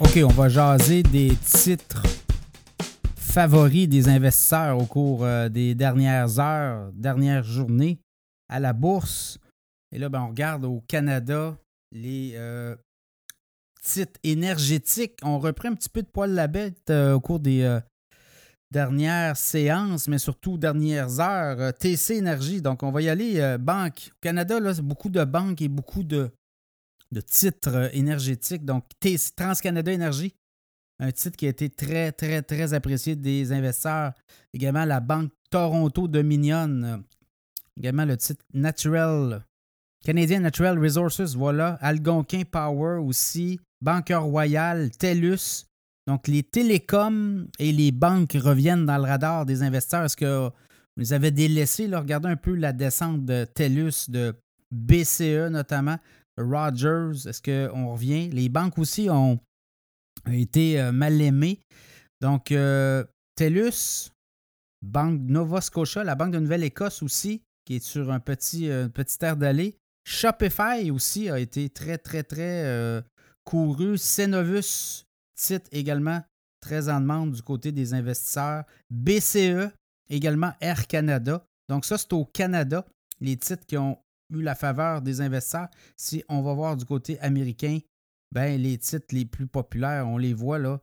[0.00, 2.04] OK, on va jaser des titres
[3.16, 7.98] favoris des investisseurs au cours euh, des dernières heures, dernières journées
[8.48, 9.38] à la bourse.
[9.90, 11.56] Et là, ben, on regarde au Canada
[11.90, 12.76] les euh,
[13.82, 17.78] titres énergétiques ont repris un petit peu de poil la bête euh, au cours des
[18.70, 21.74] dernières séances, mais surtout dernières heures.
[21.74, 23.56] TC Énergie, donc on va y aller.
[23.58, 24.10] banque.
[24.12, 26.30] Au Canada, là, c'est beaucoup de banques et beaucoup de,
[27.12, 28.64] de titres énergétiques.
[28.64, 28.84] Donc,
[29.36, 30.34] TransCanada Énergie,
[31.00, 34.12] un titre qui a été très, très, très apprécié des investisseurs.
[34.52, 37.02] Également la Banque Toronto Dominion.
[37.76, 39.44] Également le titre Natural,
[40.04, 41.74] Canadian Natural Resources, voilà.
[41.80, 43.60] Algonquin Power aussi.
[43.80, 45.66] Banque Royale, TELUS.
[46.06, 50.04] Donc, les télécoms et les banques reviennent dans le radar des investisseurs.
[50.04, 50.52] Est-ce que vous
[50.96, 51.86] les avez délaissés?
[51.94, 54.34] Regardez un peu la descente de TELUS, de
[54.72, 55.96] BCE notamment,
[56.38, 57.26] Rogers.
[57.26, 58.30] Est-ce qu'on revient?
[58.30, 59.38] Les banques aussi ont
[60.30, 61.60] été euh, mal aimé.
[62.20, 63.04] Donc, euh,
[63.36, 64.10] TELUS,
[64.82, 69.18] Banque Nova Scotia, la Banque de Nouvelle-Écosse aussi, qui est sur un petit, euh, petit
[69.22, 69.76] air d'aller.
[70.04, 73.02] Shopify aussi a été très, très, très
[73.44, 73.98] couru.
[73.98, 75.04] Cenovus,
[75.36, 76.22] titre également
[76.60, 78.64] très en demande du côté des investisseurs.
[78.90, 79.70] BCE,
[80.08, 81.44] également Air Canada.
[81.68, 82.86] Donc, ça, c'est au Canada,
[83.20, 83.98] les titres qui ont
[84.32, 85.68] eu la faveur des investisseurs.
[85.96, 87.78] Si on va voir du côté américain,
[88.32, 90.80] ben, les titres les plus populaires, on les voit là.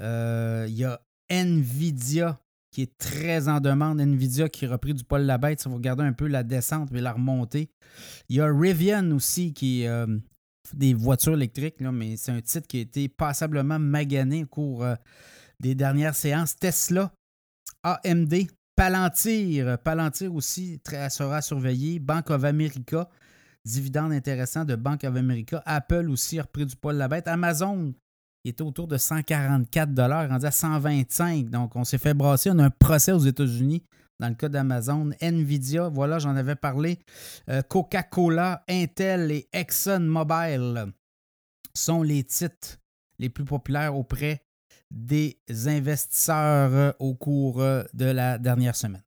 [0.00, 2.38] Euh, il y a Nvidia
[2.70, 4.00] qui est très en demande.
[4.00, 5.60] Nvidia qui a repris du la bête.
[5.60, 7.70] Si vous regardez un peu la descente et la remontée.
[8.28, 10.06] Il y a Rivian aussi qui est euh,
[10.74, 14.84] des voitures électriques, là, mais c'est un titre qui a été passablement magané au cours
[14.84, 14.94] euh,
[15.60, 16.56] des dernières séances.
[16.56, 17.12] Tesla,
[17.82, 18.34] AMD,
[18.76, 19.78] Palantir.
[19.78, 21.98] Palantir aussi sera surveillé.
[21.98, 23.08] Bank of America
[23.64, 25.62] dividende intéressant de Bank of America.
[25.66, 27.26] Apple aussi a repris du poil la bête.
[27.26, 27.94] Amazon
[28.46, 32.48] il était autour de 144 rendu à 125 Donc, on s'est fait brasser.
[32.52, 33.82] On a un procès aux États-Unis
[34.20, 35.10] dans le cas d'Amazon.
[35.20, 37.00] Nvidia, voilà, j'en avais parlé.
[37.48, 40.92] Euh, Coca-Cola, Intel et ExxonMobil
[41.74, 42.78] sont les titres
[43.18, 44.45] les plus populaires auprès
[44.90, 49.05] des investisseurs au cours de la dernière semaine.